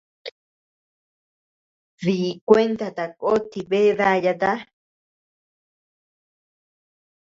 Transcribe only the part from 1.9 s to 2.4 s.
Di